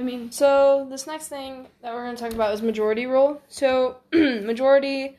[0.00, 3.42] I mean, So this next thing that we're going to talk about is majority rule.
[3.48, 5.18] So majority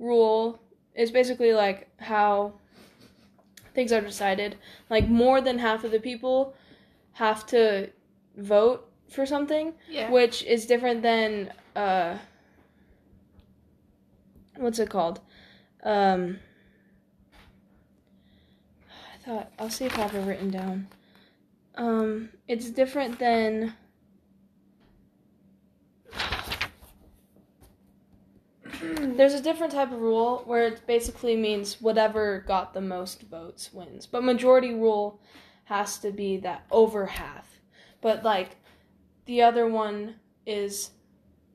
[0.00, 0.60] rule
[0.96, 2.54] is basically like how
[3.72, 4.56] things are decided.
[4.90, 6.54] Like more than half of the people
[7.12, 7.90] have to
[8.36, 10.10] vote for something, yeah.
[10.10, 12.18] which is different than uh
[14.56, 15.20] what's it called?
[15.84, 16.40] Um
[18.90, 20.88] I thought I'll see if I have it written down.
[21.76, 23.74] Um it's different than
[29.16, 33.72] There's a different type of rule where it basically means whatever got the most votes
[33.72, 34.06] wins.
[34.06, 35.20] But majority rule
[35.64, 37.60] has to be that over half.
[38.00, 38.56] But like
[39.24, 40.90] the other one is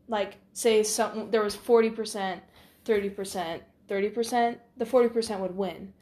[0.08, 2.39] like say some there was 40%,
[2.86, 5.94] 30%, 30%, the 40% would win.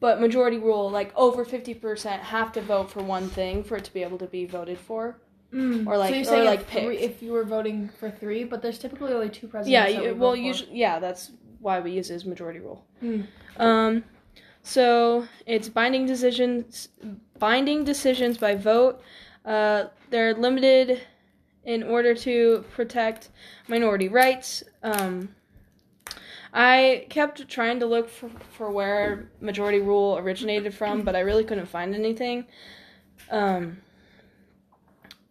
[0.00, 3.92] But majority rule like over 50% have to vote for one thing for it to
[3.92, 5.18] be able to be voted for.
[5.54, 5.86] Mm.
[5.86, 7.02] Or like- so or like if, three, picked.
[7.02, 9.94] if you were voting for three, but there's typically only two presidents.
[9.94, 12.84] Yeah, we well, usually, yeah, that's why we use it as majority rule.
[13.02, 13.26] Mm.
[13.58, 14.04] Um,
[14.62, 16.88] so it's binding decisions,
[17.38, 19.00] binding decisions by vote.
[19.44, 21.02] Uh, they're limited
[21.64, 23.30] in order to protect
[23.68, 24.64] minority rights.
[24.82, 25.34] Um,
[26.52, 31.44] I kept trying to look for, for where majority rule originated from, but I really
[31.44, 32.46] couldn't find anything.
[33.30, 33.78] Um,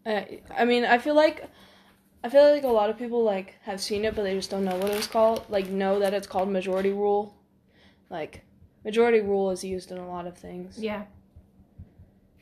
[0.06, 1.50] I, I mean, I feel like
[2.24, 4.64] I feel like a lot of people like have seen it, but they just don't
[4.66, 5.44] know what it was called.
[5.50, 7.36] Like, know that it's called majority rule.
[8.10, 8.44] Like,
[8.86, 10.78] majority rule is used in a lot of things.
[10.80, 11.04] Yeah.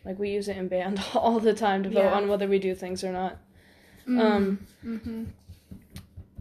[0.05, 2.13] Like, we use it in band all the time to vote Yeah.
[2.13, 3.37] on whether we do things or not.
[4.07, 5.23] Um, Mm-hmm.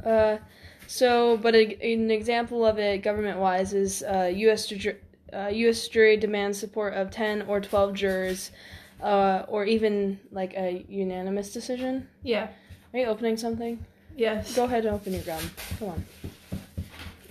[0.05, 0.39] Uh,
[0.87, 4.67] so, but a, an example of it, government-wise, is uh, U.S.
[4.67, 4.97] Ju-
[5.33, 5.87] uh, U.S.
[5.89, 8.51] jury demands support of ten or twelve jurors,
[9.03, 12.09] uh, or even like a unanimous decision.
[12.23, 12.49] Yeah.
[12.93, 13.85] Are you opening something?
[14.17, 14.55] Yes.
[14.55, 15.43] Go ahead and open your gum.
[15.79, 16.05] Come on.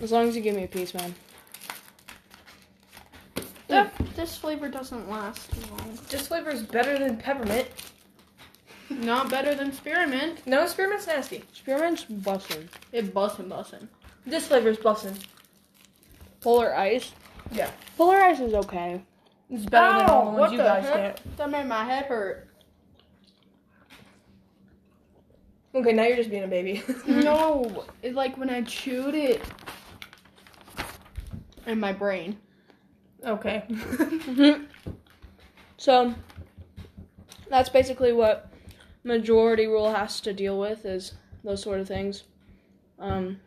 [0.02, 1.14] As long as you give me a piece, man.
[3.68, 6.00] That, this flavor doesn't last too long.
[6.10, 7.68] This flavor is better than peppermint.
[8.90, 10.46] Not better than spearmint.
[10.48, 11.44] No, spearmint's nasty.
[11.54, 12.68] Spearmint's bussin'.
[12.92, 13.88] It bussin' bussin'.
[14.26, 15.16] This flavor's bussin'.
[16.42, 17.12] Polar ice.
[17.52, 17.70] Yeah.
[17.98, 19.02] Polar ice is okay.
[19.50, 21.16] It's better than all Ow, the what ones you the guys heck?
[21.16, 21.38] get.
[21.38, 22.48] That made my head hurt.
[25.74, 26.84] Okay, now you're just being a baby.
[27.08, 29.42] no, it's like when I chewed it
[31.68, 32.38] in my brain.
[33.26, 33.64] okay.
[35.78, 36.14] So,
[37.50, 38.52] that's basically what
[39.06, 41.14] majority rule has to deal with is
[41.46, 42.24] those sort of things.
[43.00, 43.40] Um,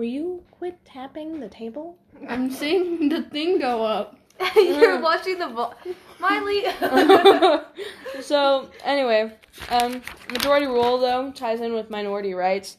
[0.00, 1.94] will you quit tapping the table?
[2.26, 4.18] I'm seeing the thing go up.
[4.56, 5.74] you're watching the ball.
[6.18, 6.64] Miley.
[8.22, 9.36] so anyway,
[9.68, 10.00] um,
[10.32, 12.78] majority rule though ties in with minority rights.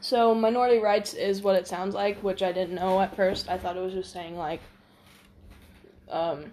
[0.00, 3.48] So minority rights is what it sounds like, which I didn't know at first.
[3.48, 4.60] I thought it was just saying like,
[6.10, 6.52] um,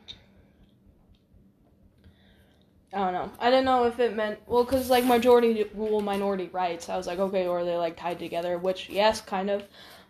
[2.94, 3.32] I don't know.
[3.40, 6.90] I didn't know if it meant well, cause like majority rule, minority rights.
[6.90, 8.58] I was like, okay, or are they like tied together?
[8.58, 9.64] Which yes, kind of,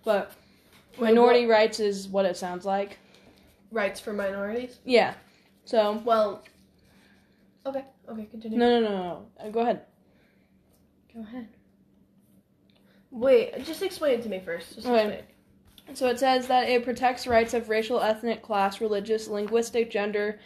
[0.04, 0.32] but
[1.00, 2.98] minority rights is what it sounds like.
[3.72, 4.80] Rights for minorities.
[4.84, 5.14] Yeah.
[5.66, 6.44] So Well.
[7.66, 7.86] Okay.
[8.10, 8.26] Okay.
[8.26, 8.58] Continue.
[8.58, 9.26] no, no, no, no.
[9.40, 9.82] Uh, Go ahead.
[11.14, 11.48] Go ahead.
[13.12, 13.64] Wait.
[13.64, 14.76] Just explain it to me first.
[14.76, 15.04] Just Okay.
[15.06, 15.96] explain.
[15.96, 20.40] So it says that it protects rights of racial, ethnic, class, religious, linguistic, gender,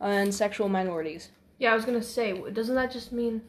[0.00, 1.30] and sexual minorities.
[1.58, 2.38] Yeah, I was gonna say.
[2.50, 3.42] Doesn't that just mean?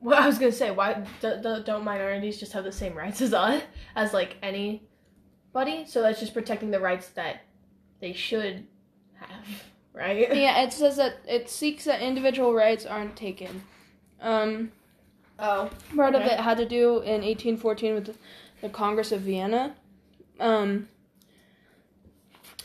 [0.00, 3.20] Well, I was gonna say, why do, do, don't minorities just have the same rights
[3.20, 3.62] as us,
[3.96, 5.84] as like anybody?
[5.86, 7.42] So that's just protecting the rights that
[8.00, 8.66] they should
[9.16, 9.46] have,
[9.92, 10.32] right?
[10.34, 13.62] Yeah, it says that it seeks that individual rights aren't taken.
[14.20, 14.72] Um,
[15.40, 15.70] Oh.
[15.94, 18.14] part of it had to do in 1814 with the,
[18.60, 19.76] the Congress of Vienna.
[20.40, 20.88] Um,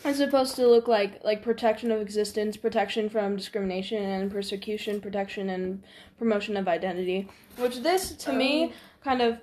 [0.05, 5.49] it's supposed to look like like protection of existence, protection from discrimination and persecution, protection
[5.49, 5.83] and
[6.17, 7.27] promotion of identity.
[7.57, 8.73] Which this to me
[9.03, 9.39] kind of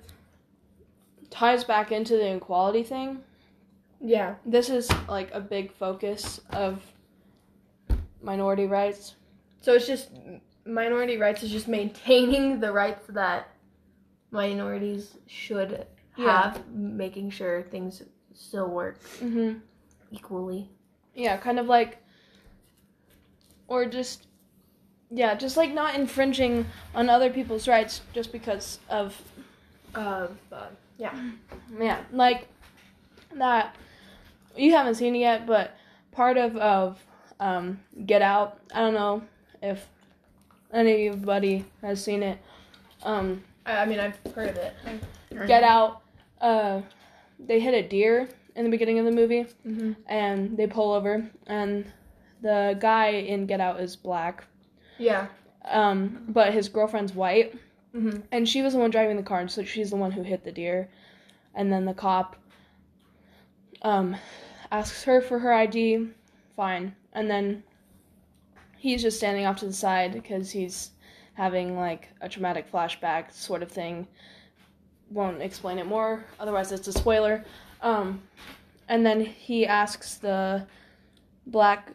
[1.29, 3.23] ties back into the equality thing.
[3.99, 4.35] Yeah.
[4.45, 6.81] This is like a big focus of
[8.21, 9.15] minority rights.
[9.61, 10.09] So it's just
[10.65, 13.47] minority rights is just maintaining the rights that
[14.31, 15.85] minorities should
[16.17, 16.25] Yeah.
[16.53, 18.03] have, making sure things
[18.33, 19.59] still work Mm-hmm.
[20.11, 20.69] Equally.
[21.15, 21.97] Yeah, kind of like,
[23.67, 24.27] or just,
[25.09, 29.19] yeah, just like not infringing on other people's rights just because of,
[29.95, 30.67] Uh, uh,
[30.97, 31.13] yeah.
[31.79, 32.47] yeah, like
[33.35, 33.75] that.
[34.55, 35.75] You haven't seen it yet, but
[36.11, 36.99] part of of
[37.39, 38.59] um, Get Out.
[38.73, 39.23] I don't know
[39.61, 39.87] if
[40.73, 42.37] anybody has seen it.
[43.03, 44.73] Um, I, I mean, I've heard of it.
[45.47, 46.01] Get Out.
[46.39, 46.81] Uh,
[47.39, 49.93] they hit a deer in the beginning of the movie, Mm-hmm.
[50.07, 51.85] and they pull over, and
[52.41, 54.43] the guy in Get Out is black,
[54.97, 55.27] Yeah.
[55.65, 57.53] um, but his girlfriend's white,
[57.95, 58.21] Mm-hmm.
[58.31, 60.43] and she was the one driving the car, and so she's the one who hit
[60.43, 60.89] the deer,
[61.55, 62.35] and then the cop
[63.81, 64.15] um,
[64.71, 66.07] asks her for her ID,
[66.55, 67.63] fine, and then
[68.77, 70.91] he's just standing off to the side because he's
[71.33, 74.07] having like a traumatic flashback sort of thing.
[75.09, 77.43] Won't explain it more, otherwise it's a spoiler.
[77.81, 78.21] Um,
[78.87, 80.67] and then he asks the
[81.47, 81.93] black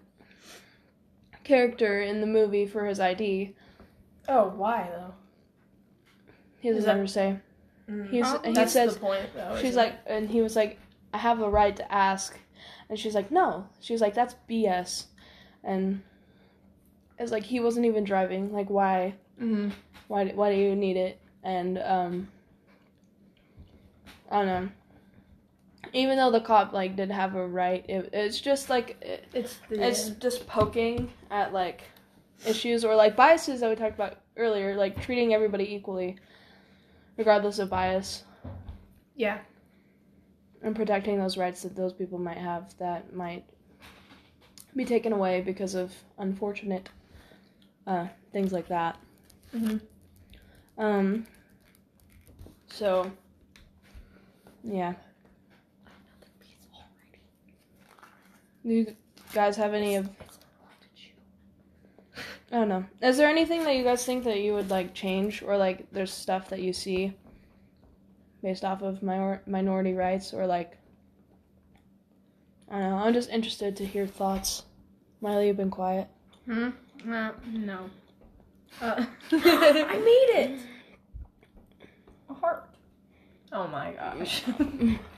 [1.44, 3.54] character in the movie for his ID.
[4.28, 5.14] Oh, why though?
[6.60, 7.38] He doesn't that- ever say.
[8.10, 9.56] He's, Oh, he says the point, though.
[9.60, 10.76] she's like, and he was like,
[11.14, 12.36] I have a right to ask,
[12.90, 13.68] and she's like, no.
[13.80, 15.04] She was like, that's BS,
[15.62, 16.02] and
[17.16, 18.52] it's like he wasn't even driving.
[18.52, 19.14] Like, why?
[19.38, 19.44] it?
[19.44, 19.70] Mhm.
[20.08, 20.24] Why?
[20.34, 21.20] Why do you need it?
[21.44, 22.28] And um,
[24.32, 24.68] I don't know.
[25.92, 29.58] Even though the cop like did have a right, it, it's just like it, It's
[29.68, 29.86] the.
[29.86, 31.82] it's just poking at like
[32.46, 36.16] issues or like biases that we talked about earlier, like treating everybody equally,
[37.16, 38.24] regardless of bias
[39.14, 39.38] yeah.
[40.62, 43.44] and protecting those rights that those people might have that might
[44.74, 46.88] be taken away because of unfortunate
[47.86, 48.98] uh, things like that.
[49.54, 49.80] Mhm.
[50.76, 51.26] Um.
[52.68, 53.10] So.
[54.62, 54.94] Yeah.
[58.66, 58.96] Do you
[59.32, 60.10] guys have any of?
[62.50, 62.84] I don't know.
[63.00, 66.12] Is there anything that you guys think that you would like change, or like there's
[66.12, 67.14] stuff that you see
[68.42, 70.78] based off of minor- minority rights, or like
[72.68, 72.96] I don't know.
[72.96, 74.64] I'm just interested to hear thoughts.
[75.20, 76.08] Miley, you've been quiet.
[76.46, 76.70] Hmm?
[77.08, 77.88] Uh, no.
[78.80, 80.60] Uh, I made it.
[82.30, 82.68] A heart.
[83.52, 84.42] Oh my gosh.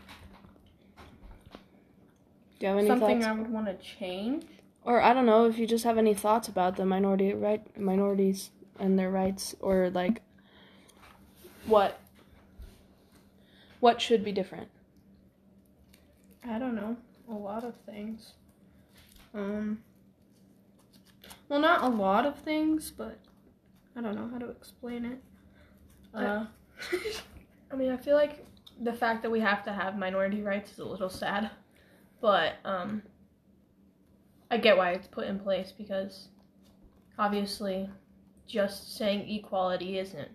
[2.58, 3.26] Do you have any something thoughts?
[3.26, 4.44] I would want to change.
[4.82, 8.50] Or I don't know if you just have any thoughts about the minority right minorities
[8.78, 10.22] and their rights, or like
[11.66, 12.00] what
[13.80, 14.68] what should be different.
[16.48, 16.96] I don't know.
[17.30, 18.32] A lot of things.
[19.34, 19.82] Um.
[21.48, 23.18] Well, not a lot of things, but
[23.96, 25.18] I don't know how to explain it.
[26.14, 26.46] Uh.
[27.70, 28.46] I mean, I feel like
[28.80, 31.50] the fact that we have to have minority rights is a little sad,
[32.20, 33.02] but um,
[34.50, 36.28] I get why it's put in place because
[37.18, 37.88] obviously,
[38.46, 40.30] just saying equality isn't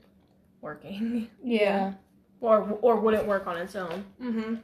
[0.61, 1.93] working, Yeah.
[2.41, 4.05] or or wouldn't work on its own.
[4.21, 4.55] Mm-hmm.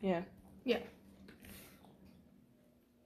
[0.00, 0.22] Yeah.
[0.64, 0.78] Yeah.